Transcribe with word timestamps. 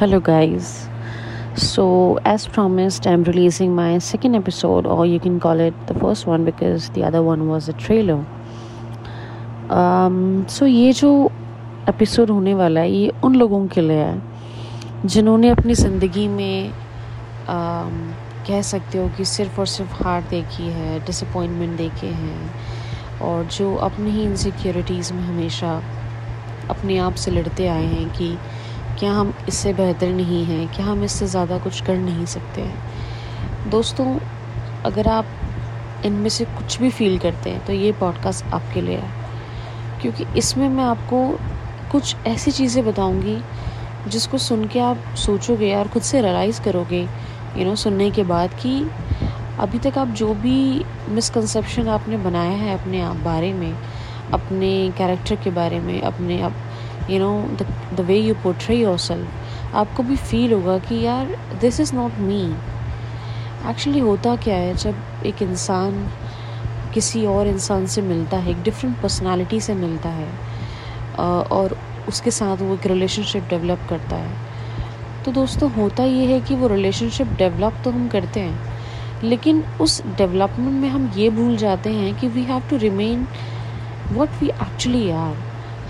Hello, 0.00 0.18
guys. 0.18 0.88
So, 1.54 2.18
as 2.24 2.46
promised, 2.46 3.06
I'm 3.06 3.22
releasing 3.22 3.74
my 3.74 3.98
second 3.98 4.34
episode, 4.34 4.86
or 4.86 5.04
you 5.04 5.20
can 5.20 5.38
call 5.38 5.60
it 5.60 5.74
the 5.88 5.92
first 5.94 6.26
one 6.26 6.42
because 6.42 6.88
the 6.90 7.04
other 7.04 7.22
one 7.22 7.48
was 7.48 7.68
a 7.68 7.74
trailer. 7.74 8.24
Um, 9.70 10.46
so, 10.48 10.66
ये 10.66 10.92
जो 10.92 11.10
episode 11.88 12.30
होने 12.30 12.54
वाला 12.54 12.80
है 12.80 12.90
ये 12.90 13.12
उन 13.24 13.34
लोगों 13.36 13.66
के 13.66 13.80
लिए 13.80 13.96
है 13.96 15.06
जिन्होंने 15.06 15.48
अपनी 15.50 15.74
ज़िंदगी 15.74 16.26
में 16.28 16.72
um, 17.48 17.98
कह 18.46 18.62
सकते 18.70 18.98
हो 18.98 19.08
कि 19.16 19.24
सिर्फ़ 19.24 19.60
और 19.60 19.66
सिर्फ़ 19.66 20.02
हार 20.02 20.22
देखी 20.30 20.70
है 20.78 20.98
डिसअपॉइंटमेंट 21.06 21.76
देखे 21.78 22.14
हैं 22.22 23.18
और 23.28 23.44
जो 23.58 23.74
अपनी 23.90 24.10
ही 24.10 24.24
इनसिक्योरिटीज़ 24.24 25.12
में 25.12 25.22
हमेशा 25.22 25.76
अपने 26.70 26.98
आप 26.98 27.14
से 27.24 27.30
लड़ते 27.30 27.68
आए 27.68 27.84
हैं 27.84 28.08
कि 28.14 28.36
क्या 29.00 29.12
हम 29.12 29.32
इससे 29.48 29.72
बेहतर 29.72 30.08
नहीं 30.08 30.44
हैं? 30.44 30.66
क्या 30.74 30.84
हम 30.86 31.04
इससे 31.04 31.26
ज़्यादा 31.26 31.58
कुछ 31.58 31.80
कर 31.80 31.96
नहीं 31.98 32.24
सकते 32.26 32.60
हैं? 32.60 33.70
दोस्तों, 33.70 34.06
अगर 34.84 35.08
आप 35.08 35.26
इनमें 36.06 36.28
से 36.28 36.44
कुछ 36.46 36.78
भी 36.80 36.90
फील 36.90 37.18
करते 37.18 37.50
हैं 37.50 37.64
तो 37.66 37.72
ये 37.72 37.92
पॉडकास्ट 37.92 38.52
आपके 38.54 38.80
लिए 38.80 38.96
है। 38.96 40.00
क्योंकि 40.02 40.24
इसमें 40.38 40.68
मैं 40.68 40.84
आपको 40.84 41.26
कुछ 41.92 42.16
ऐसी 42.26 42.50
चीज़ें 42.50 42.84
बताऊँगी, 42.86 43.38
जिसको 44.08 44.38
सुन 44.38 44.66
के 44.68 44.80
आप 44.80 45.14
सोचोगे 45.16 45.74
और 45.74 45.88
खुद 45.88 46.02
से 46.02 46.20
रियलाइज़ 46.22 46.60
करोगे 46.62 47.02
यू 47.56 47.64
नो 47.64 47.74
सुनने 47.76 48.10
के 48.10 48.24
बाद 48.24 48.54
कि 48.54 48.80
अभी 49.60 49.78
तक 49.78 49.98
आप 49.98 50.08
जो 50.08 50.32
भी 50.34 50.84
मिसकंसेप्शन 51.08 51.88
आपने 51.88 52.16
बनाया 52.16 52.56
है 52.58 52.78
अपने 52.78 53.00
आप 53.00 53.16
बारे 53.16 53.52
में, 53.52 53.72
अपने 54.32 54.70
कैरेक्टर 54.98 55.36
के 55.36 55.50
बारे 55.50 55.80
में, 55.80 56.00
अपने 56.02 56.40
आप 56.42 56.52
you 57.10 57.18
know 57.18 57.32
the 57.96 58.00
way 58.00 58.18
you 58.18 58.34
portray 58.42 58.76
yourself 58.98 59.74
आपको 59.74 60.02
भी 60.02 60.16
फील 60.16 60.52
होगा 60.52 60.78
कि 60.78 61.00
यार 61.00 61.36
this 61.60 61.80
is 61.80 61.94
not 61.94 62.18
me 62.20 62.42
actually 63.70 63.98
होता 64.00 64.34
क्या 64.36 64.56
है, 64.56 64.74
जब 64.74 65.24
एक 65.26 65.42
इंसान 65.42 66.08
किसी 66.94 67.24
और 67.26 67.46
इंसान 67.46 67.86
से 67.86 68.02
मिलता 68.02 68.36
है, 68.36 68.50
एक 68.50 68.62
डिफरेंट 68.62 69.00
पर्सनालिटी 69.02 69.60
से 69.60 69.74
मिलता 69.74 70.08
है 70.08 70.28
और 71.50 71.76
उसके 72.08 72.30
साथ 72.30 72.56
वो 72.56 72.74
एक 72.74 72.86
रिलेशनशिप 72.86 73.48
डेवलप 73.50 73.86
करता 73.90 74.16
है। 74.16 74.48
तो 75.24 75.32
दोस्तों, 75.32 75.70
होता 75.72 76.04
ये 76.04 76.24
है 76.26 76.40
कि 76.40 76.54
वो 76.54 76.68
रिलेशनशिप 76.68 77.32
डेवलप 77.38 77.80
तो 77.84 77.90
हम 77.90 78.08
करते 78.08 78.40
हैं, 78.40 78.58
लेकिन 79.24 79.62
उस 79.80 80.02
डेवलपमेंट 80.08 80.80
में 80.82 80.88
हम 80.88 81.12
ये 81.16 81.28
भूल 81.30 81.56
जाते 81.56 81.90
हैं 81.92 82.14
कि 82.20 82.28
we 82.28 82.42
have 82.44 82.62
to 82.70 82.76
remain 82.78 83.26
what 84.12 84.42
we 84.42 84.48
actually 84.48 85.10
are 85.12 85.36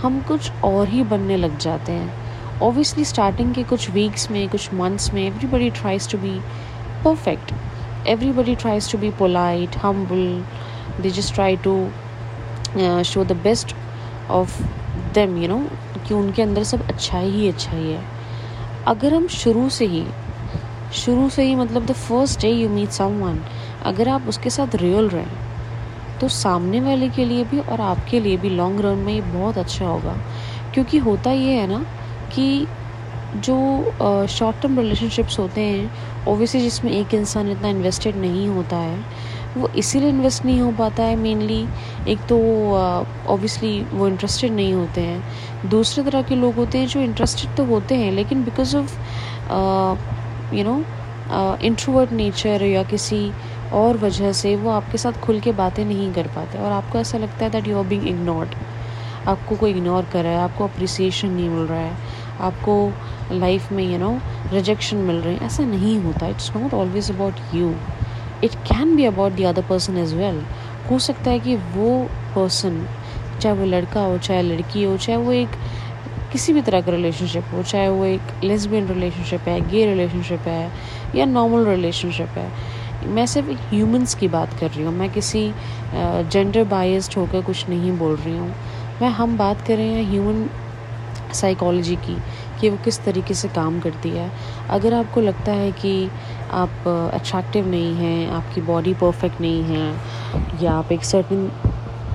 हम 0.02 0.20
कुछ 0.28 0.50
और 0.64 0.88
ही 0.88 1.02
बनने 1.04 1.36
लग 1.36 1.58
जाते 1.58 1.92
हैं। 1.92 2.60
ओबियसली 2.62 3.04
स्टार्टिंग 3.04 3.54
के 3.54 3.62
कुछ 3.62 3.90
वीक्स 3.90 4.30
में, 4.30 4.48
कुछ 4.48 4.72
मंथ्स 4.74 5.12
में 5.14 5.22
everybody 5.26 5.70
tries 5.70 6.10
to 6.12 6.18
be 6.18 6.38
perfect 7.04 7.52
everybody 8.08 8.54
tries 8.54 8.90
to 8.92 8.98
be 8.98 9.10
polite 9.10 9.76
humble 9.76 11.02
they 11.02 11.10
just 11.10 11.34
try 11.34 11.56
to 11.56 11.74
show 13.04 13.24
the 13.24 13.32
best 13.42 13.74
of 14.30 14.62
them 15.14 15.36
you 15.42 15.48
know 15.48 15.58
कि 16.08 16.14
उनके 16.14 16.42
अंदर 16.42 16.64
सब 16.64 16.86
अच्छा 16.88 17.18
ही 17.18 17.48
अच्छा 17.48 17.76
ही 17.76 17.92
है। 17.92 18.04
अगर 18.86 19.14
हम 19.14 19.26
शुरू 19.28 19.68
से 19.68 19.86
ही, 19.86 20.04
शुरू 20.94 21.28
से 21.28 21.42
ही 21.42 21.54
मतलब 21.54 21.86
the 21.86 21.92
first 21.92 22.40
day 22.40 22.50
you 22.50 22.68
meet 22.68 22.90
someone 22.90 23.40
अगर 23.84 24.08
आप 24.08 24.28
उसके 24.28 24.50
साथ 24.50 24.74
रियल 24.74 25.08
रहें 25.08 25.49
तो 26.20 26.28
सामने 26.28 26.80
वाले 26.80 27.08
के 27.08 27.24
लिए 27.24 27.44
भी 27.44 27.58
और 27.60 27.80
आपके 27.80 28.20
लिए 28.20 28.36
भी 28.36 28.50
लॉन्ग 28.50 28.80
रन 28.80 28.98
में 28.98 29.12
ये 29.12 29.20
बहुत 29.22 29.58
अच्छा 29.58 29.86
होगा। 29.86 30.16
क्योंकि 30.74 30.98
होता 30.98 31.30
ये 31.32 31.54
है 31.54 31.66
ना 31.66 31.84
कि 32.34 32.66
जो 33.36 34.26
शॉर्ट 34.28 34.60
टर्म 34.62 34.78
रिलेशनशिप्स 34.78 35.38
होते 35.38 35.60
हैं 35.60 36.24
ओबियसली 36.28 36.60
जिसमें 36.60 36.90
एक 36.92 37.14
इंसान 37.14 37.50
इतना 37.50 37.68
इन्वेस्टेड 37.68 38.16
नहीं 38.16 38.48
होता 38.48 38.76
है, 38.76 38.98
वो 39.56 39.68
इसीलिए 39.78 40.08
इन्वेस्ट 40.08 40.44
नहीं 40.44 40.60
हो 40.60 40.70
पाता 40.78 41.02
है 41.02 41.16
मेनली 41.16 41.66
एक 42.08 42.18
तो 42.28 42.38
ऑब्वियसली 43.28 43.80
वो 43.92 44.08
इंटरेस्टेड 44.08 44.52
नहीं 44.52 44.72
होते 44.74 45.00
हैं। 45.00 45.68
दूसरे 45.70 46.04
तरह 46.04 46.22
के 46.22 46.36
लोग 46.36 46.54
होते 46.54 46.78
हैं 46.78 46.86
जो 46.86 47.00
इंटरेस्टेड 47.00 47.56
तो 47.56 47.64
होते 47.64 47.94
हैं, 47.94 48.10
लेकिन 48.12 48.44
because 48.44 48.76
of 48.76 48.96
you 50.54 50.64
know 50.64 50.82
introvert 51.62 52.12
nature 52.12 52.62
या 52.64 52.82
किसी 52.82 53.30
और 53.72 53.96
वजह 53.96 54.32
से 54.32 54.54
वो 54.56 54.70
आपके 54.70 54.98
साथ 54.98 55.20
खुल 55.22 55.40
के 55.40 55.52
बातें 55.52 55.84
नहीं 55.84 56.12
कर 56.12 56.26
पाते 56.26 56.58
और 56.58 56.72
आपको 56.72 56.98
ऐसा 56.98 57.18
लगता 57.18 57.44
है 57.44 57.50
that 57.50 57.68
you 57.68 57.78
are 57.78 57.84
being 57.86 58.06
ignored 58.08 58.54
आपको 59.28 59.56
कोई 59.56 59.70
इग्नोर 59.70 60.04
कर 60.12 60.22
रहा 60.24 60.32
है, 60.32 60.38
आपको 60.38 60.64
अप्रिसिएशन 60.64 61.28
नहीं 61.28 61.48
मिल 61.48 61.66
रहा 61.66 61.78
है, 61.78 61.96
आपको 62.40 62.92
लाइफ 63.32 63.72
में 63.72 63.82
यू 63.84 63.98
नो 63.98 64.18
रिजेक्शन 64.52 64.96
मिल 64.96 65.16
रहे 65.16 65.34
हैं, 65.34 65.40
ऐसा 65.46 65.64
नहीं 65.64 65.98
होता. 66.02 66.26
It's 66.26 66.50
not 66.56 66.74
always 66.74 67.10
about 67.10 67.54
you 67.54 67.74
it 68.44 68.54
can 68.66 68.96
be 68.96 69.04
about 69.04 69.32
the 69.32 69.44
other 69.46 69.62
person 69.68 69.98
as 69.98 70.14
well 70.14 70.42
हो 70.90 70.98
सकता 70.98 71.30
है 71.30 71.40
कि 71.40 71.56
वो 71.56 72.02
पर्सन 72.34 72.86
चाहे 73.40 73.54
वो 73.56 73.66
लड़का 73.66 74.00
हो, 74.00 74.18
चाहे 74.18 74.42
लड़की 74.42 74.82
हो, 74.82 74.96
चाहे 74.96 75.18
वो 75.18 75.32
एक 75.32 75.48
किसी 76.32 76.52
भी 76.52 76.62
तरह 76.62 76.80
का 76.80 76.92
रिलेशनशिप 76.92 77.44
हो, 77.52 77.62
चाहे 77.62 77.88
वो 77.88 78.04
एक 78.04 78.44
लेसबियन 78.44 78.88
रिलेशनशिप 78.88 79.48
है 79.48 79.60
गे 79.70 79.84
रिलेशनशिप 79.86 80.48
है, 80.48 80.70
या 81.14 81.24
नॉर्मल 81.26 81.66
रिलेशनशिप 81.66 82.38
है 82.38 82.50
मैं 83.06 83.26
सिर्फ़ 83.26 83.50
ह्यूमंस 83.70 84.14
की 84.14 84.28
बात 84.28 84.54
कर 84.60 84.70
रही 84.70 84.82
हूँ। 84.84 84.92
मैं 84.94 85.10
किसी 85.12 85.52
जेंडर 85.94 86.64
बायस्ड 86.64 87.14
होकर 87.18 87.42
कुछ 87.42 87.68
नहीं 87.68 87.92
बोल 87.98 88.16
रही 88.16 88.36
हूँ। 88.36 88.54
मैं, 89.02 89.08
हम 89.10 89.36
बात 89.38 89.60
कर 89.66 89.76
रहे 89.76 89.88
हैं 89.88 90.10
ह्यूमन 90.10 90.48
साइकोलॉजी 91.34 91.96
की, 91.96 92.16
कि 92.60 92.68
वो 92.68 92.76
किस 92.84 93.02
तरीके 93.04 93.34
से 93.34 93.48
काम 93.48 93.78
करती 93.80 94.10
है। 94.10 94.30
अगर 94.70 94.94
आपको 94.94 95.20
लगता 95.20 95.52
है 95.52 95.70
कि 95.72 96.10
आप 96.52 96.88
अट्रैक्टिव 97.14 97.68
नहीं 97.68 97.94
हैं, 97.94 98.30
आपकी 98.30 98.60
बॉडी 98.60 98.94
परफेक्ट 98.94 99.40
नहीं 99.40 99.62
है, 99.64 99.94
या 100.62 100.72
आप 100.72 100.92
एक 100.92 101.04
सर्टन 101.04 101.48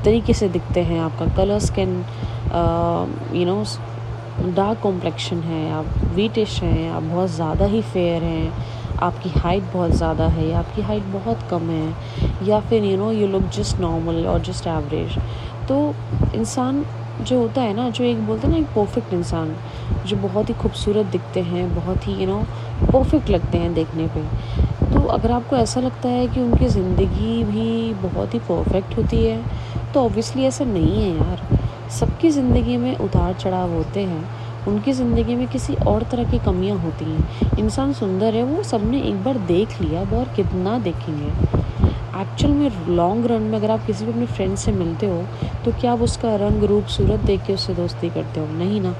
तरीके 0.05 0.33
से 0.33 0.49
दिखते 0.49 0.83
हैं, 0.83 0.99
आपका 1.01 1.25
colour 1.35 1.59
skin 1.59 1.97
you 3.33 3.45
know 3.45 3.63
dark 4.55 4.79
complexion 4.79 5.39
है, 5.41 5.71
आप 5.71 5.85
वीटिश 6.15 6.61
हैं, 6.63 6.89
आप 6.91 7.03
बहुत 7.03 7.29
ज़्यादा 7.29 7.65
ही 7.65 7.81
फेयर 7.83 8.23
हैं 8.23 8.74
आपकी 9.05 9.29
हाइट 9.39 9.63
बहुत 9.73 9.91
ज़्यादा 9.93 10.27
है 10.27 10.47
या 10.47 10.59
आपकी 10.59 10.81
हाइट 10.81 11.03
बहुत 11.13 11.47
कम 11.49 11.69
है 11.69 12.47
या 12.47 12.59
फिर 12.59 12.83
you 12.83 12.97
know 12.97 13.11
you 13.11 13.27
look 13.27 13.49
just 13.53 13.79
normal 13.79 14.25
और 14.27 14.41
जस्ट 14.43 14.67
एवरेज 14.67 15.17
तो 15.67 15.77
इंसान 16.35 16.85
जो 17.21 17.37
होता 17.39 17.61
है 17.61 17.73
ना, 17.73 17.89
जो 17.89 18.03
एक 18.03 18.25
बोलते 18.27 18.47
हैं 18.47 18.53
ना, 18.53 18.57
एक 18.59 18.65
परफेक्ट 18.75 19.13
इंसान, 19.13 19.55
जो 20.07 20.17
बहुत 20.17 20.49
ही 20.49 20.53
खूबसूरत 20.53 21.05
दिखते 21.11 21.41
हैं, 21.41 21.75
बहुत 21.75 22.07
ही 22.07 22.13
यू 22.13 22.27
नो 22.27 22.39
परफेक्ट 22.83 23.29
लगते 23.29 23.57
हैं 23.57 23.73
देखने 23.73 24.07
पे 24.07 24.23
तो 24.85 25.05
अगर 25.09 25.31
आपको 25.31 25.55
ऐसा 25.55 25.81
लगता 25.81 26.09
है 26.09 26.27
कि 26.27 26.41
उनकी 26.41 26.67
ज़िंदगी 26.69 27.43
भी 27.43 27.93
बहुत 28.01 28.33
ही 28.33 28.39
परफेक्ट 28.49 28.97
होती 28.97 29.25
है 29.25 29.43
तो 29.93 30.03
ऑब्वियसली 30.05 30.43
ऐसा 30.45 30.65
नहीं 30.65 31.01
है 31.01 31.15
यार। 31.17 31.47
सबकी 31.91 32.29
ज़िंदगी 32.31 32.77
में 32.77 32.95
उतार 32.97 33.33
चढ़ाव 33.33 33.73
होते 33.73 33.99
हैं। 34.01 34.44
उनकी 34.67 34.93
ज़िंदगी 34.93 35.35
में 35.35 35.47
किसी 35.47 35.75
और 35.87 36.03
तरह 36.11 36.31
की 36.31 36.37
कमियाँ 36.45 36.77
होती 36.79 37.05
हैं। 37.05 37.57
इंसान 37.59 37.93
सुंदर 37.93 38.33
है, 38.35 38.43
वो 38.45 38.63
सबने 38.63 39.01
एक 39.01 39.23
बार 39.23 39.37
देख 39.47 39.81
लिया 39.81 40.01
और 40.13 40.33
कितना 40.35 40.77
देखेंगे? 40.79 41.31
एक्चुअल 42.15 42.53
में 42.53 42.87
लॉन्ग 42.89 43.25
रन 43.27 43.41
में 43.43 43.57
अगर 43.57 43.71
आप 43.71 43.85
किसी 43.85 44.05
भी 44.05 44.11
अपने 44.11 44.25
फ्रेंड 44.27 44.55
से 44.57 44.71
मिलते 44.71 45.05
हो 45.05 45.23
तो 45.65 45.71
क्या 45.71 45.91
आप 45.93 46.01
उसका 46.01 46.35
रंग, 46.37 46.63
रूप, 46.63 46.85
सूरत 46.87 47.25
देख 47.25 47.45
के 47.45 47.53
उससे 47.53 47.73
दोस्ती 47.75 48.09
करते 48.09 48.39
हो? 48.39 48.47
नहीं 48.49 48.81
ना। 48.81 48.95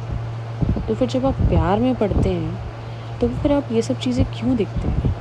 तो 0.88 0.94
फिर 0.94 1.08
जब 1.10 1.26
आप 1.26 1.36
प्यार 1.42 1.80
में 1.80 1.94
पड़ते 1.96 2.30
हैं 2.30 3.20
तो 3.20 3.28
फिर 3.28 3.52
आप 3.52 3.72
ये 3.72 3.82
सब 3.82 4.00
चीज़ें 4.00 4.26
क्यों 4.30 4.56
देखते 4.56 4.88
हैं? 4.88 5.14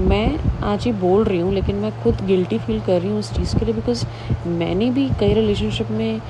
मैं 0.00 0.38
आज 0.64 0.84
ही 0.84 0.92
बोल 0.94 1.24
रही 1.24 1.38
हूँ, 1.40 1.52
लेकिन 1.54 1.76
मैं 1.76 1.90
खुद 2.02 2.20
गिल्टी 2.26 2.58
फील 2.58 2.80
कर 2.80 3.00
रही 3.00 3.10
हूँ 3.10 3.18
उस 3.18 3.32
चीज़ 3.34 3.56
के 3.58 3.64
लिए 3.64 3.74
बिकॉज़ 3.74 4.04
मैंने 4.48 4.90
भी 4.90 5.08
कई 5.20 5.32
रिलेशनशिप 5.34 5.90
में 5.90 6.20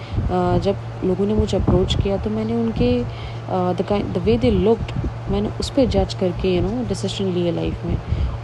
जब 0.62 0.76
लोगों 1.04 1.26
ने 1.26 1.34
मुझे 1.34 1.56
अप्रोच 1.56 1.94
किया 2.02 2.16
तो 2.16 2.30
मैंने 2.30 2.54
उनके 2.54 2.92
द 4.12 4.22
वे 4.24 4.36
दे 4.38 4.50
लुकड 4.50 4.92
मैंने 5.30 5.48
उस 5.60 5.70
पर 5.70 5.86
जज 5.88 6.14
करके 6.20 6.54
यू 6.54 6.62
नो 6.62 6.84
डिसीज़न 6.88 7.32
लिए 7.32 7.52
लाइफ 7.52 7.84
में। 7.84 7.96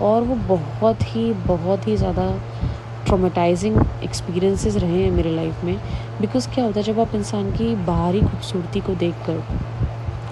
और 0.02 0.22
वो 0.22 0.34
बहुत 0.48 1.02
ही 1.06 1.32
बहुत 1.46 1.86
ही 1.88 1.96
ज़्यादा 1.96 2.30
ट्रोमेटाइजिंग 3.06 3.76
एक्सपीरियंसेस 4.04 4.76
रहे 4.76 5.02
हैं 5.02 5.10
मेरे 5.10 5.30
लाइफ 5.30 5.64
में। 5.64 5.76
बिकॉज़ 6.20 6.48
क्या 6.48 6.64
होता 6.64 6.80
है, 6.80 6.84
जब 6.84 7.00
आप 7.00 7.14
इंसान 7.14 7.50
की 7.52 7.74
बाहरी 7.86 8.20
खूबसूरती 8.20 8.80
को 8.80 8.94
देख 8.94 9.14
कर 9.26 9.42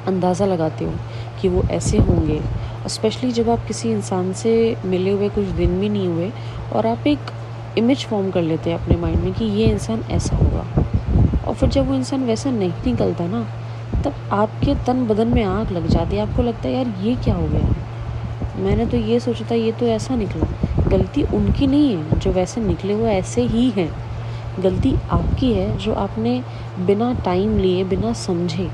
अंदाज़ा 0.06 0.46
लगाते 0.46 0.84
हो 0.84 0.92
कि 1.40 1.48
वो 1.48 1.62
ऐसे 1.70 1.98
होंगे 2.00 2.40
स्पेशली 2.88 3.30
जब 3.32 3.50
आप 3.50 3.66
किसी 3.66 3.90
इंसान 3.90 4.32
से 4.32 4.54
मिले 4.84 5.10
हुए 5.10 5.28
कुछ 5.30 5.44
दिन 5.56 5.78
भी 5.80 5.88
नहीं 5.88 6.08
हुए, 6.08 6.30
और 6.72 6.86
आप 6.86 7.06
एक 7.06 7.30
इमेज 7.78 8.04
फॉर्म 8.06 8.30
कर 8.30 8.42
लेते 8.42 8.70
हैं 8.70 8.78
अपने 8.78 8.96
माइंड 8.96 9.22
में 9.24 9.32
कि 9.34 9.44
ये 9.44 9.66
इंसान 9.66 10.02
ऐसा 10.10 10.36
होगा। 10.36 10.81
फिर 11.62 11.70
जब 11.70 11.88
वो 11.88 11.94
इंसान 11.94 12.24
वैसा 12.24 12.50
नहीं 12.50 12.72
निकलता 12.86 13.26
ना, 13.26 13.46
तब 14.02 14.14
आपके 14.32 14.74
तन 14.74 15.06
बदन 15.06 15.28
में 15.28 15.44
आग 15.44 15.70
लग 15.70 15.86
जाती 15.86 16.16
है। 16.16 16.28
आपको 16.28 16.42
लगता 16.42 16.68
है, 16.68 16.74
यार, 16.74 16.94
ये 17.02 17.16
क्या 17.16 17.34
हो 17.34 17.48
गया? 17.48 17.74
मैंने 18.56 18.86
तो 18.86 18.96
ये 18.96 19.20
सोचा 19.20 19.44
था, 19.50 19.54
ये 19.54 19.72
तो 19.72 19.86
ऐसा 19.86 20.16
निकला। 20.16 20.46
गलती 20.88 21.22
उनकी 21.22 21.66
नहीं 21.66 21.96
है, 21.96 22.18
जो 22.18 22.32
वैसे 22.32 22.60
निकले 22.60 22.92
हुए 22.92 23.10
ऐसे 23.10 23.42
ही 23.42 23.70
हैं। 23.70 23.94
गलती 24.62 24.94
आपकी 25.10 25.52
है, 25.52 25.78
जो 25.78 25.94
आपने 25.94 26.42
बिना 26.80 27.14
टाइम 27.14 27.58
लिए, 27.58 27.84
बिना 27.84 28.12
समझे, 28.12 28.70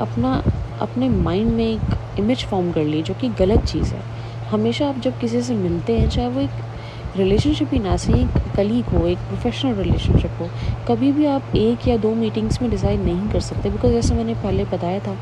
अपना, 0.00 0.42
अपने 0.80 1.08
माइंड 1.08 1.52
में 1.52 1.66
एक 1.66 1.80
इमेज 2.18 2.44
फॉर्म 2.44 2.72
कर 2.72 2.84
ली, 2.84 3.02
जो 3.02 3.14
कि 3.14 3.28
गलत 3.28 3.64
चीज़ 3.64 3.94
है। 3.94 4.02
हमेशा 4.50 4.88
आप 4.88 4.98
जब 4.98 5.18
किसी 5.18 5.42
से 5.42 5.54
मिलते 5.54 5.98
हैं, 5.98 6.08
चाहे 6.08 6.28
वो 6.28 6.40
एक 6.40 6.50
रिलेशनशिप 7.16 7.72
ही 7.72 7.78
ना 7.78 7.96
सही 7.96 8.24
कलीग 8.56 8.84
हो, 8.86 9.06
एक 9.06 9.18
प्रोफेशनल 9.18 9.74
रिलेशनशिप 9.74 10.38
हो, 10.40 10.48
कभी 10.88 11.12
भी 11.12 11.26
आप 11.26 11.54
एक 11.56 11.86
या 11.88 11.96
दो 11.96 12.14
मीटिंग्स 12.14 12.60
में 12.62 12.70
डिसाइड 12.70 13.00
नहीं 13.00 13.28
कर 13.30 13.40
सकते 13.40 13.70
बिकॉज़ 13.70 13.92
जैसे 13.92 14.14
मैंने 14.14 14.34
पहले 14.34 14.64
बताया 14.64 15.00
था 15.00 15.16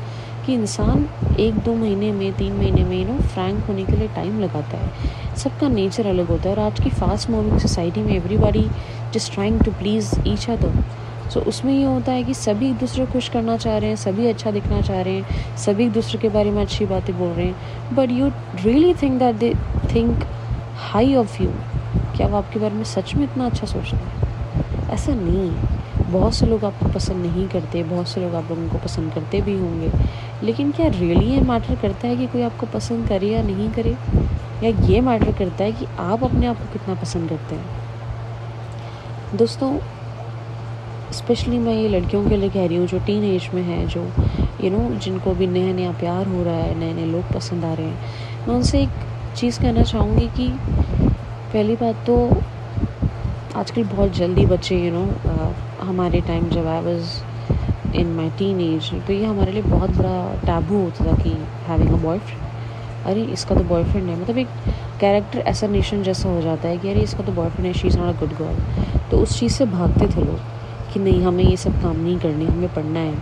कि 0.45 0.53
इंसान 0.53 1.05
एक 1.39 1.55
दो 1.55 1.73
महीने 1.75 2.11
में, 2.11 2.31
तीन 2.33 2.53
महीने 2.53 2.83
में 2.83 2.97
यू 2.99 3.07
नो 3.07 3.19
फ्रैंक 3.23 3.65
होने 3.65 3.83
के 3.85 3.91
लिए 3.91 4.07
टाइम 4.07 4.39
लगाता 4.39 4.77
है। 4.77 5.35
सबका 5.37 5.67
नेचर 5.69 6.07
अलग 6.07 6.27
होता 6.27 6.49
है 6.49 6.55
और 6.55 6.61
आज 6.61 6.79
की 6.79 6.89
फास्ट 6.89 7.29
मूविंग 7.29 7.59
सोसाइटी 7.59 8.01
में 8.01 8.15
everybody 8.15 8.65
just 9.13 9.33
trying 9.33 9.59
to 9.59 9.71
please 9.71 10.13
each 10.27 10.49
other 10.49 10.83
so 11.29 11.39
उसमें 11.39 11.73
ये 11.73 11.83
होता 11.83 12.11
है 12.11 12.23
कि 12.23 12.33
सभी 12.33 12.69
एक 12.69 12.77
दूसरे 12.77 13.05
को 13.05 13.11
खुश 13.11 13.29
करना 13.29 13.57
चाह 13.57 13.77
रहे 13.77 13.89
हैं, 13.89 13.95
सभी 13.95 14.27
अच्छा 14.27 14.51
दिखना 14.51 14.81
चाह 14.81 15.01
रहे 15.01 15.13
हैं, 15.13 15.57
सभी 15.57 15.83
एक 15.83 15.91
दूसरे 15.91 16.19
के 16.19 16.29
बारे 16.29 16.51
में 16.51 16.61
अच्छी 16.61 16.85
बातें 16.85 17.17
बोल 17.19 17.29
रहे 17.29 17.45
हैं। 17.45 17.95
But 17.95 18.11
you 18.11 18.31
really 18.63 18.93
think 18.93 19.19
that 19.19 19.35
they 19.35 19.53
think 19.93 20.23
high 20.91 21.15
of 21.15 21.41
you 21.43 21.49
क्या 22.21 22.29
वो 22.29 22.37
आपके 22.37 22.59
बारे 22.59 22.75
में 22.75 22.83
सच 22.83 23.15
में 23.15 23.23
इतना 23.23 23.45
अच्छा 23.45 23.67
सोचते 23.67 23.97
हैं? 23.97 24.89
ऐसा 24.89 25.13
नहीं। 25.15 25.51
बहुत 26.11 26.33
से 26.33 26.45
लोग 26.45 26.65
आपको 26.65 26.89
पसंद 26.89 27.25
नहीं 27.25 27.47
करते 27.47 27.83
बहुत 27.83 28.07
से 28.07 28.21
लोग 28.21 28.35
आप 28.35 28.49
लोगों 28.49 28.69
को 28.69 28.77
पसंद 28.77 29.13
करते 29.13 29.41
भी 29.41 29.57
होंगे। 29.59 29.91
लेकिन 30.43 30.71
क्या 30.71 30.87
रियली 30.87 31.25
ये 31.25 31.41
मैटर 31.41 31.75
करता 31.75 32.07
है 32.07 32.15
कि 32.15 32.27
कोई 32.27 32.41
आपको 32.41 32.65
पसंद 32.65 33.07
करे 33.07 33.27
या 33.27 33.41
नहीं 33.41 33.71
करे? 33.71 33.97
या 34.63 34.87
ये 34.87 35.01
मैटर 35.01 35.31
करता 35.31 35.63
है 35.63 35.71
कि 35.71 35.85
आप 35.99 36.23
अपने 36.23 36.47
आप 36.47 36.57
को 36.57 36.73
कितना 36.73 36.95
पसंद 36.95 37.29
करते 37.29 37.55
हैं? 37.55 37.65
दोस्तों 39.37 39.79
स्पेशली 41.11 41.59
मैं 41.59 41.73
ये 41.73 41.87
लड़कियों 41.89 42.29
के 42.29 42.37
लिए 42.37 42.49
कह 42.49 42.67
रही 42.67 42.77
हूँ 42.77 42.87
जो 42.87 42.99
टीन 42.99 43.23
एज 43.23 43.49
में 43.53 43.63
है 43.63 43.87
जो 43.87 44.01
यू 44.01 44.69
you 44.69 44.71
नो 44.71 44.89
know, 44.89 44.99
जिनको 44.99 45.33
भी 45.33 45.47
नया 45.47 45.73
नया 45.73 45.91
प्यार 45.91 46.27
हो 46.27 46.43
रहा 46.43 46.55
है 46.55 46.79
नए 46.79 46.93
नए 46.93 47.05
लोग 47.05 47.33
पसंद 47.33 47.65
आ 47.65 47.73
रहे 47.73 47.85
हैं। 47.85 48.47
मैं 48.47 48.55
उनसे 48.55 48.81
एक 48.81 48.89
चीज़ 49.37 49.59
कहना 49.59 49.81
चाहूँगी 49.81 50.27
कि 50.27 50.47
पहली 51.53 51.75
बात 51.75 51.95
तो 52.07 52.13
आजकल 53.59 53.83
बहुत 53.83 54.11
जल्दी 54.17 54.45
बच्चे 54.45 54.75
यू 54.75 54.91
नो 54.91 55.01
हमारे 55.81 56.21
टाइम 56.27 56.47
जब 56.49 56.67
I 56.67 56.81
was 56.83 57.95
in 57.95 58.13
my 58.15 58.29
teen 58.37 58.61
age 58.61 58.89
तो 59.07 59.13
ये 59.13 59.25
हमारे 59.25 59.51
लिए 59.51 59.61
बहुत 59.63 59.89
बड़ा 59.97 60.13
टैबू 60.45 60.81
होता 60.83 61.05
था 61.05 61.15
कि 61.23 61.29
हैविंग 61.67 61.91
अ 61.93 61.97
बॉयफ्रेंड 62.03 62.39
अरे, 63.05 63.23
इसका 63.33 63.55
तो 63.55 63.63
बॉयफ्रेंड 63.63 64.09
है। 64.09 64.19
मतलब 64.21 64.37
एक 64.37 64.47
कैरेक्टर 65.01 65.39
एसनेशन 65.47 66.03
जैसा 66.03 66.29
हो 66.29 66.41
जाता 66.41 66.67
है 66.67 66.77
कि 66.77 66.89
अरे, 66.89 67.01
इसका 67.01 67.23
तो 67.23 67.31
बॉयफ्रेंड 67.31 67.67
है 67.67 67.73
she 67.73 67.87
is 67.87 67.97
not 67.99 68.15
a 68.15 68.19
good 68.19 68.37
girl 68.37 69.09
तो 69.11 69.19
उस 69.23 69.39
चीज़ 69.39 69.53
से 69.53 69.65
भागते 69.67 70.07
थे 70.15 70.25
लोग 70.25 70.39
कि 70.93 70.99
नहीं, 70.99 71.21
हमें 71.23 71.43
ये 71.43 71.57
सब 71.57 71.81
काम 71.81 71.99
नहीं 71.99 72.17
करने 72.19 72.45
हमें 72.45 72.73
पढ़ना 72.75 72.99
है, 72.99 73.15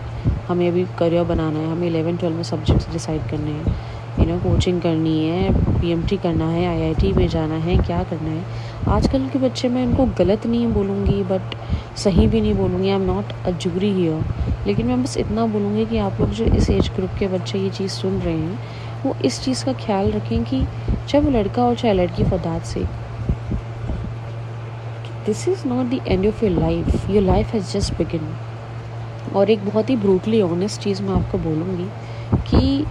हमें 0.48 0.66
अभी 0.68 0.86
करियर 0.98 1.24
बनाना 1.24 1.58
है, 1.58 1.70
हमें 1.72 1.86
इलेवन 1.88 2.16
ट्वेल्व 2.16 2.36
में 2.36 2.42
सब्जेक्ट्स 2.44 2.92
डिसाइड 2.92 3.28
करने 3.30 3.50
हैं। 3.50 3.78
यू 4.20 4.26
नो 4.26 4.38
कोचिंग 4.40 4.80
करनी 4.82 5.18
है 5.24 5.52
पीएमटी 5.80 6.16
करना 6.16 6.48
है 6.48 6.66
आईआईटी 6.66 7.12
में 7.12 7.26
जाना 7.28 7.54
है, 7.56 7.76
क्या 7.76 8.02
करना 8.02 8.30
है। 8.30 8.68
आजकल 8.88 9.28
के 9.28 9.38
बच्चे 9.38 9.68
मैं 9.68 9.86
उनको 9.86 10.06
गलत 10.18 10.46
नहीं 10.46 10.66
बोलूँगी 10.72 11.22
बट 11.24 11.54
सही 11.98 12.26
भी 12.26 12.40
नहीं 12.40 12.54
बोलूँगी 12.54 12.88
आई 12.88 12.94
एम 12.94 13.02
नॉट 13.02 13.32
अ 13.46 13.50
जुगरी 13.50 13.92
हियर 13.92 14.66
लेकिन 14.66 14.86
मैं 14.86 15.02
बस 15.02 15.16
इतना 15.16 15.46
बोलूँगी 15.46 15.86
कि 15.86 15.98
आप 15.98 16.20
लोग 16.20 16.30
जो 16.30 16.44
इस 16.46 16.70
एज 16.70 16.90
ग्रुप 16.96 17.10
के 17.18 17.28
बच्चे 17.28 17.58
ये 17.58 17.70
चीज़ 17.70 17.92
सुन 17.92 18.18
रहे 18.20 18.36
हैं, 18.36 18.58
वो 19.04 19.14
इस 19.24 19.40
चीज़ 19.42 19.64
का 19.64 19.72
ख्याल 19.84 20.10
रखें 20.12 20.44
कि 20.44 20.62
चाहे 21.08 21.20
वो 21.20 21.30
लड़का 21.30 21.62
हो 21.62 21.74
चाहे 21.74 21.94
लड़की 21.94 22.24
for 22.24 22.38
that 22.38 22.62
say 22.62 22.84
this 25.26 25.48
is 25.48 25.66
not 25.68 25.86
the 25.86 26.00
end 26.08 26.26
of 26.26 26.44
your 26.44 26.58
life 26.58 27.10
your 27.10 27.22
life 27.22 27.54
has 27.54 27.72
just 27.72 27.94
begin 27.98 28.34
और 29.34 29.50
एक 29.50 29.64
बहुत 29.64 29.90
ही 29.90 29.96
ब्रूटली 29.96 30.40
ऑनेस्ट 30.42 30.80
चीज़ 30.80 31.02
मैं 31.02 31.14
आपको 31.14 31.38
बोलूँगी 31.38 31.88
कि 32.50 32.84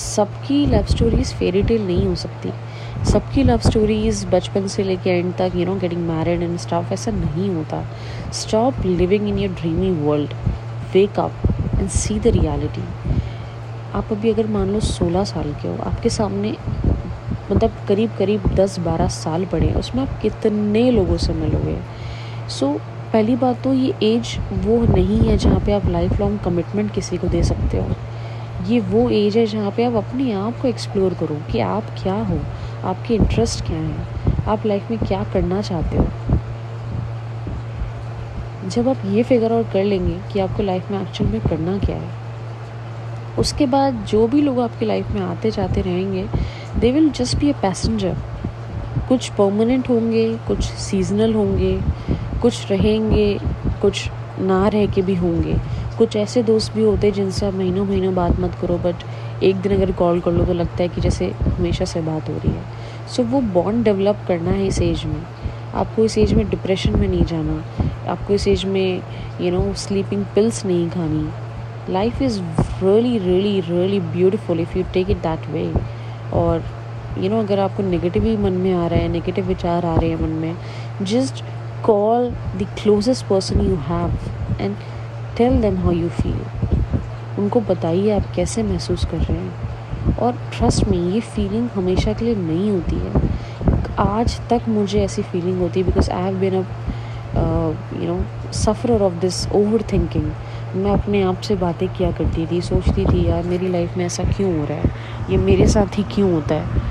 सबकी 0.00 0.64
लव 0.66 0.84
स्टोरीज़ 0.86 1.34
फेरी 1.34 1.62
टेल 1.62 1.86
नहीं 1.86 2.06
हो 2.06 2.14
सकती। 2.14 2.50
सबकी 3.10 3.42
लव 3.42 3.58
स्टोरीज़ 3.60 4.26
बचपन 4.26 4.66
से 4.68 4.82
लेके 4.82 5.10
एंड 5.10 5.32
तक 5.34 5.52
you 5.56 5.64
know 5.66 5.74
getting 5.80 6.06
married 6.08 6.42
and 6.42 6.56
stop 6.58 6.92
ऐसा 6.92 7.10
नहीं 7.10 7.48
होता। 7.54 7.82
Stop 8.32 8.84
living 8.86 9.28
in 9.28 9.38
your 9.38 9.54
dreamy 9.54 9.90
world 10.02 10.34
wake 10.94 11.18
up 11.20 11.32
and 11.78 11.88
see 11.88 12.18
the 12.18 12.26
reality 12.36 12.84
आप 13.94 14.12
अभी 14.12 14.30
अगर 14.30 14.46
मान 14.46 14.70
लो 14.70 14.80
सोलह 14.80 15.24
साल 15.24 15.52
के 15.62 15.68
हो 15.68 15.76
आपके 15.84 16.10
सामने 16.10 16.54
मतलब 17.50 17.76
करीब 17.88 18.10
करीब 18.18 18.46
दस 18.54 18.78
बारह 18.78 19.08
साल 19.08 19.44
पड़े 19.44 19.72
उसमें 19.72 20.02
आप 20.02 20.20
कितने 20.22 20.90
लोगों 20.90 21.16
से 21.16 21.32
मिलोगे? 21.32 21.76
सो 22.48 22.66
so, 22.66 22.80
पहली 23.12 23.36
बात 23.36 23.62
तो 23.64 23.72
ये 23.72 23.94
एज 24.02 24.36
वो 24.64 24.80
नहीं 24.86 25.18
है 25.20 25.36
जहाँ 25.38 25.60
पे 25.60 25.72
आप 25.72 25.86
लाइफ 25.86 26.20
लॉन्ग 26.20 26.40
कमिटमेंट 26.40 26.92
किसी 26.94 27.16
को 27.16 27.28
दे 27.28 27.42
सकते 27.42 27.78
हो। 27.78 27.94
ये 28.60 28.78
वो 28.80 29.08
एज 29.10 29.36
है 29.36 29.44
जहाँ 29.46 29.70
पे 29.70 29.84
आप 29.84 29.94
अपने 29.94 30.32
आप 30.32 30.58
को 30.60 30.68
एक्सप्लोर 30.68 31.14
करो 31.14 31.36
कि 31.52 31.60
आप 31.60 31.86
क्या 32.02 32.14
हो, 32.14 32.38
आपके 32.84 33.14
इंटरेस्ट 33.14 33.64
क्या 33.66 33.76
हैं, 33.76 34.44
आप 34.44 34.66
लाइफ 34.66 34.90
में 34.90 34.98
क्या 34.98 35.22
करना 35.32 35.60
चाहते 35.62 35.96
हो। 35.96 36.06
जब 38.70 38.88
आप 38.88 39.04
ये 39.06 39.22
फिगर 39.22 39.52
आउट 39.52 39.70
कर 39.72 39.84
लेंगे 39.84 40.18
कि 40.32 40.40
आपको 40.40 40.62
लाइफ 40.62 40.90
में 40.90 41.00
एक्चुअल 41.00 41.30
में 41.30 41.40
करना 41.40 41.78
क्या 41.78 41.96
है, 41.96 42.18
उसके 43.38 43.66
बाद 43.66 44.04
जो 44.08 44.26
भी 44.28 44.40
लोग 44.42 44.60
आपकी 44.60 44.86
लाइफ 44.86 45.10
में 45.10 45.20
आते 45.22 45.50
जाते 45.50 45.80
रहेंगे 45.80 46.26
they 46.76 46.92
will 46.92 47.10
just 47.10 47.38
be 47.38 47.50
a 47.50 47.60
passenger 47.62 48.16
कुछ 49.08 49.28
परमानेंट 49.28 49.88
होंगे, 49.88 50.26
कुछ 50.48 50.62
सीजनल 50.62 51.34
होंगे, 51.34 51.78
कुछ 52.42 52.70
रहेंगे, 52.70 53.38
कुछ 53.82 54.08
ना 54.40 54.66
रह 54.68 54.86
के 54.86 55.02
भी 55.02 55.14
होंगे। 55.14 55.56
कुछ 56.00 56.16
ऐसे 56.16 56.42
दोस्त 56.42 56.72
भी 56.74 56.84
होते 56.84 57.06
हैं 57.06 57.14
जिनसे 57.14 57.46
आप 57.46 57.54
महीनों 57.54 57.84
महीनों 57.84 58.14
बात 58.14 58.38
मत 58.40 58.54
करो 58.60 58.76
बट 58.78 59.42
एक 59.42 59.56
दिन 59.56 59.72
अगर 59.72 59.92
कॉल 59.92 60.20
कर 60.20 60.32
लो 60.32 60.44
तो 60.44 60.52
लगता 60.52 60.82
है 60.82 60.88
कि 60.88 61.00
जैसे 61.00 61.26
हमेशा 61.30 61.84
से 61.84 62.00
बात 62.00 62.28
हो 62.28 62.34
रही 62.34 62.52
है। 62.52 62.62
सो 63.08 63.22
so, 63.22 63.28
वो 63.28 63.40
बॉन्ड 63.40 63.84
डेवलप 63.84 64.24
करना 64.28 64.50
है 64.50 64.66
इस 64.66 64.80
एज 64.82 65.04
में। 65.04 65.22
आपको 65.74 66.04
इस 66.04 66.18
एज 66.18 66.32
में 66.34 66.48
डिप्रेशन 66.50 66.98
में 66.98 67.08
नहीं 67.08 67.24
जाना। 67.24 67.62
आपको 68.10 68.34
इस 68.34 68.48
एज 68.48 68.64
में 68.64 69.02
यू 69.40 69.50
नो 69.50 69.62
स्लीपिंग 69.74 70.24
पिल्स 70.34 70.64
नहीं 70.66 70.88
खानी। 70.90 71.92
Life 71.92 72.22
is 72.22 72.40
really 72.82 73.18
really 73.18 73.60
really 73.60 74.00
beautiful 74.00 74.60
if 74.60 74.78
you 74.78 74.84
take 74.94 75.10
it 75.10 75.16
that 75.16 75.46
way 75.50 75.72
और 76.32 76.62
यू 77.18 77.22
you 77.22 77.30
नो 77.30 77.36
know, 77.36 77.44
अगर 77.44 77.60
आपको 77.60 77.82
नेगेटिव 77.82 78.24
ही 78.24 78.36
मन 78.36 78.52
में 78.52 78.72
आ 78.72 78.86
रहा 78.86 79.00
है 79.00 79.08
नेगेटिव 79.08 79.46
विचार 79.46 79.86
आ 79.86 79.94
रहे 79.96 80.10
हैं 80.10 80.20
मन 80.22 80.28
में 80.28 80.56
just 81.02 81.44
call 81.84 82.30
the 82.30 82.66
closest 82.82 83.26
person 83.26 83.60
you 83.60 83.76
have 83.88 84.18
and 84.60 84.76
tell 85.36 85.60
them 85.62 85.78
how 85.78 85.92
you 85.92 86.08
feel 86.08 86.40
उनको 87.38 87.60
बताइए 87.60 88.10
आप 88.10 88.32
कैसे 88.36 88.62
महसूस 88.62 89.04
कर 89.04 89.16
रहे 89.16 89.38
हैं। 89.38 90.16
और 90.16 90.32
ट्रस्ट 90.32 90.88
में 90.88 90.98
ये 90.98 91.20
फीलिंग 91.20 91.68
हमेशा 91.74 92.12
के 92.12 92.24
लिए 92.24 92.34
नहीं 92.34 92.70
होती 92.70 92.96
है। 92.96 93.12
आज 93.98 94.40
तक 94.50 94.68
मुझे 94.68 95.02
ऐसी 95.02 95.22
फीलिंग 95.22 95.60
होती 95.60 95.80
है 95.80 95.86
because 95.86 96.10
I 96.10 96.22
have 96.22 96.34
been 96.34 96.54
a 96.54 96.64
you 98.02 98.14
know 98.14 98.52
suffer 98.52 99.02
of 99.02 99.12
this 99.12 99.46
over 99.52 99.82
thinking 99.82 100.30
मैं 100.76 100.90
अपने 100.90 101.22
आप 101.22 101.40
से 101.40 101.56
बातें 101.56 101.88
किया 101.88 102.10
करती 102.12 102.46
थी, 102.46 102.60
सोचती 102.60 103.06
थी, 103.06 103.26
यार, 103.28 103.42
मेरी 103.42 103.68
लाइफ 103.68 103.96
में 103.96 104.04
ऐसा 104.06 104.24
क्यों 104.24 104.58
हो 104.58 104.64
रहा 104.64 104.78
है? 104.78 104.90
ये 105.30 105.36
मेरे 105.36 105.66
साथ 105.66 105.98
ही 105.98 106.02
क्यों 106.02 106.32
होता 106.32 106.54
है? 106.54 106.82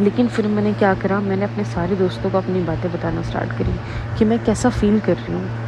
लेकिन 0.00 0.28
फिर 0.28 0.46
मैंने 0.46 0.72
क्या 0.72 0.94
करा? 0.94 1.20
मैंने 1.20 1.44
अपने 1.44 1.64
सारे 1.64 1.96
दोस्तों 1.96 2.30
को 2.30 2.38
अपनी 2.38 2.60
बातें 2.60 2.92
बताना 2.92 3.22
स्टार्ट 3.22 3.52
करी 3.52 3.72
कि 4.18 4.24
मैं 4.24 4.44
कैसा 4.44 4.70
फील 4.70 5.00
कर 5.00 5.16
रही 5.16 5.32
हूँ। 5.32 5.61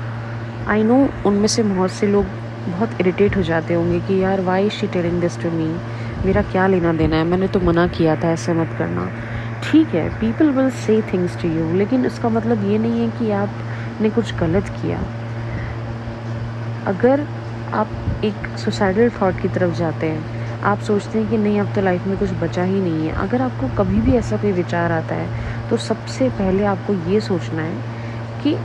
आई 0.66 0.82
नो 0.84 0.96
उनमें 1.26 1.46
से 1.48 1.62
बहुत 1.62 1.90
से 1.90 2.06
लोग 2.06 2.26
बहुत 2.68 2.90
इरिटेट 3.00 3.36
हो 3.36 3.42
जाते 3.42 3.74
होंगे 3.74 3.98
कि 4.00 4.14
यार 4.22 4.40
why 4.40 4.68
she 4.70 4.86
telling 4.88 5.20
this 5.20 5.38
to 5.42 5.50
me 5.50 5.66
मेरा 6.26 6.42
क्या 6.42 6.66
लेना 6.66 6.92
देना 6.92 7.16
है? 7.16 7.24
मैंने 7.24 7.48
तो 7.48 7.60
मना 7.60 7.86
किया 7.88 8.14
था, 8.16 8.30
ऐसे 8.32 8.52
मत 8.54 8.72
करना। 8.78 9.10
ठीक 9.62 9.94
है 9.94 10.08
people 10.20 10.50
will 10.52 10.70
say 10.86 11.00
things 11.12 11.36
to 11.42 11.48
you 11.48 11.72
लेकिन 11.74 12.04
इसका 12.06 12.28
मतलब 12.28 12.64
ये 12.64 12.78
नहीं 12.78 13.00
है 13.00 13.08
कि 13.18 13.30
आपने 13.32 14.10
कुछ 14.10 14.34
गलत 14.36 14.68
किया। 14.80 14.98
अगर 16.86 17.26
आप 17.74 17.90
एक 18.24 18.56
सुसाइडल 18.58 19.08
थाट 19.10 19.40
की 19.40 19.48
तरफ़ 19.48 19.72
जाते 19.74 20.06
हैं, 20.06 20.24
आप 20.64 20.78
सोचते 20.80 21.18
हैं 21.18 21.28
कि 21.28 21.36
नहीं, 21.38 21.60
अब 21.60 21.68
तो 21.74 21.80
लाइफ 21.80 22.06
में 22.06 22.16
कुछ 22.18 22.30
बचा 22.42 22.62
ही 22.64 22.80
नहीं 22.80 23.06
है। 23.06 23.12
अगर 23.22 23.42
आपको 23.42 23.68
कभी 23.78 24.00
भी 24.00 24.16
ऐसा 24.16 24.36
कोई 24.36 24.52
विचार 24.52 24.92
आता 24.92 25.14
है 25.14 25.68
तो 25.70 25.76
सबसे 25.78 26.28
पहले 26.40 26.64
आपको 26.66 26.94
ये 27.10 27.20
सोचना 27.20 27.62
है 27.62 27.80
कि 28.42 28.56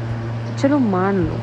चलो 0.57 0.79
मान 0.79 1.17
लो 1.19 1.37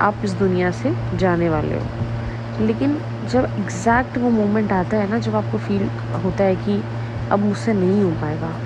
आप 0.00 0.20
इस 0.24 0.32
दुनिया 0.32 0.70
से 0.70 0.94
जाने 1.14 1.48
वाले 1.48 1.74
हो। 1.74 2.64
लेकिन 2.66 3.00
जब 3.24 3.48
एग्जैक्ट 3.58 4.18
वो 4.18 4.30
मोमेंट 4.30 4.72
आता 4.72 4.96
है 4.96 5.10
ना, 5.10 5.18
जब 5.18 5.36
आपको 5.36 5.58
फील 5.58 5.88
होता 6.24 6.44
है 6.44 6.56
कि 6.56 6.82
अब 7.30 7.38
मुझसे 7.38 7.72
नहीं 7.72 8.02
हो 8.02 8.10
पाएगा। 8.10 8.56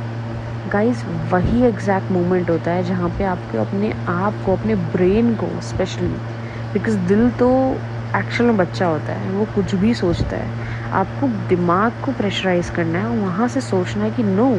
गाइस 0.69 1.05
वही 1.33 1.63
एग्जैक्ट 1.65 2.11
मोमेंट 2.11 2.51
होता 2.51 2.71
है 2.71 2.83
जहाँ 2.83 3.09
पे 3.09 3.25
आपको 3.25 3.59
अपने 3.59 3.93
आप 4.09 4.43
को, 4.45 4.57
अपने 4.57 4.75
ब्रेन 4.75 5.35
को 5.35 5.61
स्पेशली 5.61 6.09
बिकॉज़ 6.75 6.99
दिल 6.99 7.31
तो 7.31 7.49
एक्चुअल 8.17 8.49
में 8.49 8.57
बच्चा 8.57 8.87
होता 8.87 9.13
है, 9.13 9.31
वो 9.31 9.45
कुछ 9.45 9.75
भी 9.75 9.95
सोचता 9.95 10.37
है। 10.37 10.51
आपको 10.93 11.29
दिमाग 11.49 11.93
को 12.03 12.13
प्रेशराइज 12.13 12.71
करना 12.71 12.99
है, 12.99 13.09
वहाँ 13.09 13.49
से 13.49 13.61
सोचना 13.61 14.05
है 14.05 14.11
कि 14.11 14.23
no 14.23 14.51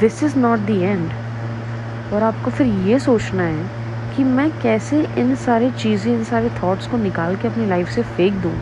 this 0.00 0.22
is 0.22 0.38
not 0.38 0.58
the 0.58 0.70
end 0.70 1.12
और 2.12 2.22
आपको 2.22 2.50
फिर 2.50 2.66
ये 2.66 2.98
सोचना 2.98 3.42
है 3.42 3.81
कि 4.16 4.24
मैं 4.24 4.50
कैसे 4.60 5.00
इन 5.18 5.34
सारी 5.34 5.70
चीज़ें, 5.70 6.12
इन 6.12 6.24
सारे 6.24 6.48
थॉट्स 6.62 6.86
को 6.86 6.96
निकाल 6.96 7.36
के 7.36 7.48
अपनी 7.48 7.66
लाइफ 7.66 7.88
से 7.88 8.02
फेंक 8.02 8.34
दूँ। 8.42 8.52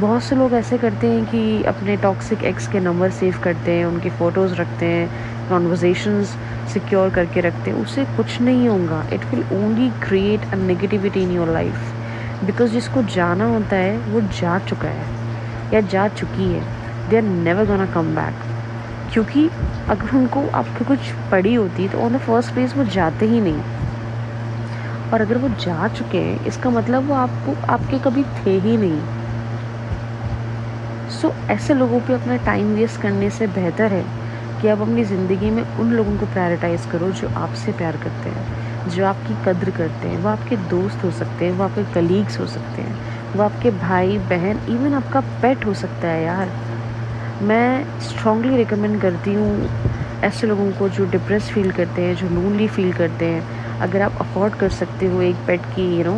बहुत 0.00 0.22
से 0.22 0.36
लोग 0.36 0.54
ऐसे 0.54 0.78
करते 0.78 1.06
हैं 1.06 1.24
कि 1.26 1.62
अपने 1.62 1.96
टॉक्सिक 1.96 2.42
एक्स 2.44 2.66
के 2.68 2.80
नंबर 2.80 3.10
सेव 3.10 3.38
करते 3.44 3.72
हैं, 3.72 3.84
उनकी 3.84 4.10
फ़ोटोज़ 4.10 4.54
रखते 4.54 4.86
हैं 4.86 5.08
कॉन्वर्जेशंस 5.48 6.36
सिक्योर 6.74 7.10
करके 7.10 7.40
रखते 7.40 7.70
हैं। 7.70 7.78
उससे 7.78 8.04
कुछ 8.16 8.40
नहीं 8.40 8.68
होगा। 8.68 9.04
It 9.12 9.24
will 9.24 9.44
only 9.52 9.90
create 10.02 10.52
a 10.52 10.56
negativity 10.56 11.22
in 11.22 11.30
your 11.30 11.52
life 11.52 12.44
because 12.44 12.72
जिसको 12.72 13.02
जाना 13.02 13.44
होता 13.44 13.76
है, 13.76 13.96
वो 13.98 14.20
जा 14.20 14.58
चुका 14.58 14.88
है, 14.88 15.06
या 15.74 15.80
जा 15.80 16.08
चुकी 16.08 16.52
है। 16.52 16.60
They 17.10 17.16
are 17.16 17.22
never 17.22 17.66
gonna 17.66 17.86
come 17.86 18.14
back 18.16 18.44
क्योंकि 19.12 19.48
अगर 19.90 20.16
उनको 20.16 20.46
आपकी 20.54 20.84
कुछ 20.84 21.12
पड़ी 21.32 21.54
होती 21.54 21.88
तो 21.88 21.98
ऑन 21.98 22.12
द 22.12 22.18
फ़र्स्ट 22.18 22.52
प्लेस 22.54 22.76
वो 22.76 22.84
जाते 22.84 23.26
ही 23.26 23.40
नहीं। 23.40 23.85
और 25.12 25.20
अगर 25.20 25.38
वो 25.38 25.48
जा 25.60 25.88
चुके 25.88 26.18
हैं 26.18 26.44
इसका 26.46 26.70
मतलब 26.70 27.08
वो 27.08 27.14
आपको 27.14 27.54
आपके 27.68 27.98
कभी 27.98 28.22
थे 28.36 28.58
ही 28.60 28.76
नहीं। 28.76 29.00
सो 31.10 31.28
so, 31.28 31.34
ऐसे 31.50 31.74
लोगों 31.74 32.00
पे 32.00 32.14
अपना 32.14 32.36
टाइम 32.36 32.74
वेस्ट 32.74 33.00
करने 33.00 33.30
से 33.30 33.46
बेहतर 33.46 33.92
है 33.92 34.04
कि 34.60 34.68
आप 34.68 34.80
अपनी 34.80 35.04
ज़िंदगी 35.04 35.50
में 35.50 35.62
उन 35.76 35.92
लोगों 35.92 36.16
को 36.18 36.26
प्रायोरिटाइज़ 36.26 36.86
करो 36.88 37.10
जो 37.12 37.28
आपसे 37.36 37.72
प्यार 37.72 37.96
करते 37.96 38.30
हैं 38.30 38.88
जो 38.88 39.04
आपकी 39.06 39.34
कद्र 39.44 39.70
करते 39.70 40.08
हैं। 40.08 40.18
वो 40.18 40.28
आपके 40.28 40.56
दोस्त 40.68 41.04
हो 41.04 41.10
सकते 41.10 41.44
हैं 41.44 41.52
वो 41.52 41.64
आपके 41.64 41.84
कलीग्स 41.92 42.38
हो 42.40 42.46
सकते 42.46 42.82
हैं 42.82 43.34
वो 43.36 43.42
आपके 43.42 43.70
भाई 43.70 44.18
बहन 44.28 44.60
इवन 44.68 44.94
आपका 44.94 45.20
पेट 45.42 45.66
हो 45.66 45.74
सकता 45.74 46.08
है 46.08 46.24
यार। 46.24 46.50
मैं 47.42 48.00
स्ट्रॉन्गली 48.00 48.56
रिकमेंड 48.56 49.00
करती 49.00 49.34
हूँ 49.34 49.68
ऐसे 50.24 50.46
लोगों 50.46 50.70
को 50.72 50.88
जो 50.88 51.04
डिप्रेस 51.10 51.50
फील 51.50 51.70
करते 51.70 52.02
हैं 52.02 52.14
जो 52.16 52.28
लोनली 52.28 52.68
फील 52.68 52.92
करते 52.92 53.24
हैं 53.24 53.55
अगर 53.82 54.02
आप 54.02 54.16
अफोर्ड 54.20 54.54
कर 54.54 54.68
सकते 54.68 55.06
हो 55.06 55.20
एक 55.22 55.36
पेट 55.46 55.66
की 55.74 55.86
यू 55.98 56.04
नो 56.04 56.16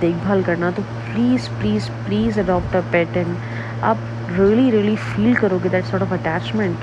देखभाल 0.00 0.42
करना 0.42 0.70
तो 0.70 0.82
please 0.82 1.48
please 1.60 1.90
please 2.04 2.40
adopt 2.40 2.76
a 2.76 2.80
pet 2.92 3.16
and 3.16 3.36
आप 3.84 4.00
रियली 4.30 4.70
रियली 4.70 4.96
फील 4.96 5.34
करोगे 5.34 5.70
that 5.70 5.90
sort 5.90 6.02
of 6.02 6.14
attachment 6.14 6.78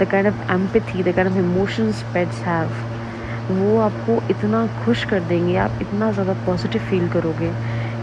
the 0.00 0.06
kind 0.06 0.26
of 0.26 0.36
empathy, 0.48 1.02
the 1.02 1.12
kind 1.12 1.28
of 1.28 1.34
emotions 1.40 1.98
pets 2.12 2.38
have, 2.42 2.70
वो 3.50 3.78
आपको 3.80 4.20
इतना 4.30 4.66
खुश 4.84 5.04
कर 5.04 5.20
देंगे, 5.20 5.56
आप 5.56 5.78
इतना 5.82 6.10
ज़्यादा 6.12 6.32
पॉजिटिव 6.46 6.82
फील 6.90 7.08
करोगे। 7.08 7.52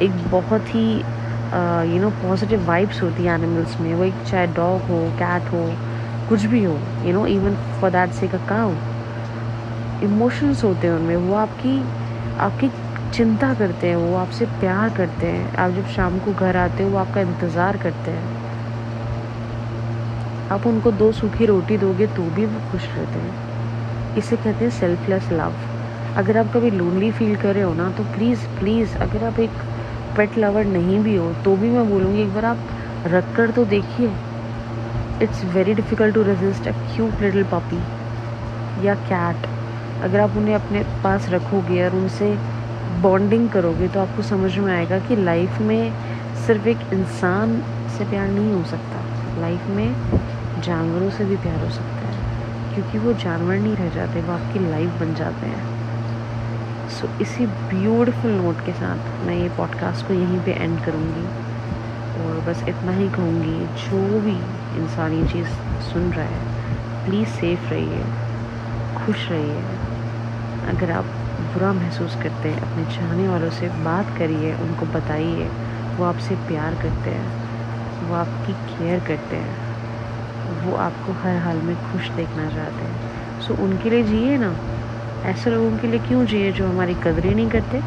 एक 0.06 0.12
बहुत 0.32 0.76
ही 0.76 0.86
यू 1.94 2.02
नो 2.02 2.10
पॉजिटिव 2.24 2.66
वाइब्स 2.68 3.02
होती 3.04 3.24
है 3.24 3.34
एनिमल्स 3.36 3.80
में, 3.80 3.94
वो 3.94 4.04
एक 4.04 4.22
चाहे 4.26 4.48
डॉग 4.48 4.82
हो 4.90 5.00
कैट 5.20 5.52
हो, 5.54 5.64
कुछ 6.30 6.46
भी 6.46 6.64
हो 6.64 6.78
you 7.06 7.14
know 7.14 7.26
even 7.28 7.56
for 7.80 7.92
that 7.92 8.12
say 8.12 8.28
cow 8.28 8.74
emotions 10.04 10.64
होते 10.64 10.88
हैं 10.88 10.94
उनमें, 10.94 11.16
वो 11.18 11.36
आपकी 11.36 11.80
आपकी 12.40 12.70
चिंता 13.10 13.54
करते 13.54 13.88
हैं, 13.88 13.96
वो 13.96 14.16
आपसे 14.18 14.46
प्यार 14.60 14.90
करते 14.90 15.28
हैं। 15.28 15.52
आप 15.56 15.72
जब 15.72 15.86
शाम 15.88 16.20
को 16.20 16.34
घर 16.34 16.58
आते 16.58 16.84
हो, 16.84 16.90
वो 16.90 16.98
आपका 16.98 17.22
इंतज़ार 17.22 17.78
करते 17.78 18.12
हैं। 18.12 18.46
आप 20.52 20.68
उनको 20.68 20.92
दो 20.94 21.12
सूखी 21.12 21.46
रोटी 21.46 21.78
दोगे 21.78 22.08
तो 22.08 22.24
भी 22.26 22.46
वो 22.46 22.60
खुश 22.72 22.88
रहते 22.96 23.20
हैं। 23.20 24.16
इसे 24.18 24.36
कहते 24.36 24.66
हैं 24.66 24.70
सेल्फलेस 24.72 25.32
लव 25.32 25.56
अगर 26.18 26.38
आप 26.38 26.52
कभी 26.54 26.70
लोनली 26.72 27.12
फील 27.12 27.36
कर 27.36 27.54
रहे 27.54 27.64
हो 27.64 27.74
ना 27.74 27.90
तो 27.92 28.04
प्लीज़ 28.06 28.48
प्लीज़ 28.60 28.96
अगर 28.98 29.24
आप 29.24 29.40
एक 29.40 29.52
पेट 30.18 30.38
लवर 30.38 30.66
नहीं 30.66 31.00
भी 31.00 31.16
हो 31.16 31.34
तो 31.46 31.56
भी 31.56 31.70
मैं 31.70 31.90
बोलूँगी, 31.90 32.22
एक 32.22 32.34
बार 32.34 32.46
आप 32.46 32.68
रख 33.08 33.36
कर 33.36 33.52
तो 33.52 33.66
देखिए। 33.66 34.16
It's 35.22 35.44
very 35.46 35.74
difficult 35.74 36.16
to 36.16 36.24
resist 36.24 36.68
a 36.68 36.72
cute 36.86 37.22
little 37.22 37.44
puppy 37.54 37.82
या 38.86 38.96
कैट 39.04 39.48
अगर 40.04 40.20
आप 40.20 40.36
उन्हें 40.38 40.56
अपने 40.56 40.84
पास 41.04 41.30
रखोगे 41.30 41.84
और 41.86 41.96
उनसे 41.96 42.36
बॉन्डिंग 43.02 43.50
करोगे 43.50 43.88
तो 43.88 44.00
आपको 44.00 44.22
समझ 44.22 44.58
में 44.58 44.74
आएगा 44.74 45.00
कि 45.00 45.16
लाइफ 45.16 45.60
में 45.62 45.92
सिर्फ़ 46.48 46.68
एक 46.68 46.80
इंसान 46.94 47.62
से 47.98 48.06
प्यार 48.06 48.28
नहीं 48.28 48.52
हो 48.54 48.64
सकता। 48.64 49.42
लाइफ 49.42 49.68
में 49.68 50.62
जानवरों 50.62 51.10
से 51.10 51.26
भी 51.26 51.36
प्यार 51.36 51.64
हो 51.64 51.70
सकता 51.70 52.08
है 52.08 52.76
क्योंकि 52.76 52.98
वो 52.98 53.14
जानवर 53.14 53.56
नहीं 53.56 53.76
रह 53.76 53.90
जाते 53.90 54.22
वो 54.22 54.34
आपकी 54.34 54.60
लाइफ 54.72 55.00
बन 55.00 55.14
जाते 55.16 55.46
हैं। 55.46 56.90
सो 56.90 57.08
so, 57.08 57.22
इसी 57.22 57.46
ब्यूटीफुल 57.46 58.32
नोट 58.32 58.66
के 58.66 58.74
साथ 58.74 59.26
मैं 59.26 59.36
ये 59.36 59.50
पॉडकास्ट 59.50 60.08
को 60.08 60.14
यहीं 60.14 60.40
पे 60.40 60.52
एंड 60.52 60.80
करूँगी। 60.86 61.26
और 62.18 62.40
बस 62.48 62.64
इतना 62.70 62.92
ही 62.92 63.10
कहूँगी 63.10 63.66
जो 63.82 64.20
भी 64.22 64.38
इंसान 64.82 65.14
ये 65.14 65.28
चीज़ 65.28 65.48
सुन 65.92 66.12
रहा 66.14 66.26
है 66.26 67.06
प्लीज़ 67.06 67.30
सेफ़ 67.30 67.70
रहिए 67.70 68.04
खुश 68.96 69.30
रहिए। 69.30 69.87
अगर 70.64 70.92
आप 70.92 71.10
बुरा 71.40 71.74
महसूस 71.74 72.16
करते 72.16 72.50
हैं, 72.50 72.60
अपने 72.64 72.86
चाहने 72.86 73.28
वालों 73.28 73.50
से 73.50 73.70
बात 73.70 74.10
करिए, 74.10 74.54
उनको 74.54 74.86
बताइए, 74.86 75.54
वो 76.00 76.06
आपसे 76.06 76.36
प्यार 76.36 76.76
करते 76.76 77.12
हैं, 77.12 77.34
वो 78.04 78.14
आपकी 78.14 78.54
केयर 78.70 79.00
करते 79.00 79.36
हैं, 79.36 79.60
वो 80.46 80.76
आपको 80.76 81.14
हर 81.14 81.38
हाल 81.38 81.62
में 81.62 81.78
खुश 81.78 82.12
देखना 82.16 82.50
चाहते 82.50 82.86
हैं। 82.86 83.00
सो 83.40 83.54
उनके 83.56 83.90
लिए 83.90 84.04
जिए 84.04 84.38
ना, 84.38 84.58
ऐसे 85.24 85.52
लोगों 85.52 85.78
के 85.78 85.88
लिए 85.88 86.00
क्यों 86.00 86.26
जिए 86.26 86.52
जो 86.52 86.68
हमारी 86.68 86.96
कदर 86.96 87.26
ही 87.26 87.36
नहीं 87.36 87.50
करते? 87.50 87.84